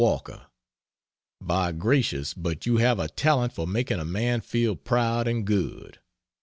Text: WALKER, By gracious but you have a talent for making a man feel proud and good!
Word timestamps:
WALKER, 0.03 0.47
By 1.39 1.71
gracious 1.73 2.33
but 2.33 2.65
you 2.65 2.77
have 2.77 2.97
a 2.97 3.07
talent 3.07 3.53
for 3.53 3.67
making 3.67 3.99
a 3.99 4.03
man 4.03 4.41
feel 4.41 4.75
proud 4.75 5.27
and 5.27 5.45
good! 5.45 5.99